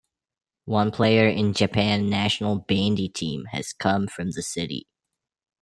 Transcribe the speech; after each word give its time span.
One 0.65 0.89
player 0.89 1.27
in 1.27 1.53
Japan 1.53 2.09
national 2.09 2.55
bandy 2.61 3.07
team 3.07 3.45
has 3.51 3.71
come 3.71 4.07
from 4.07 4.31
the 4.31 4.41
city. 4.41 4.87